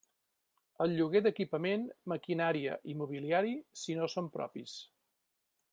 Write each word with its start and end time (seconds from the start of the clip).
El 0.85 0.93
lloguer 0.99 1.21
d'equipament, 1.25 1.83
maquinària 2.13 2.79
i 2.93 2.95
mobiliari, 3.03 3.55
si 3.83 3.99
no 4.01 4.09
són 4.15 4.35
propis. 4.39 4.79